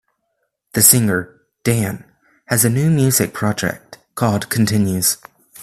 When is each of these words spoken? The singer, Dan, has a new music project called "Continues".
The 0.73 0.81
singer, 0.81 1.41
Dan, 1.63 2.05
has 2.47 2.65
a 2.65 2.71
new 2.71 2.89
music 2.89 3.33
project 3.35 3.99
called 4.15 4.49
"Continues". 4.49 5.17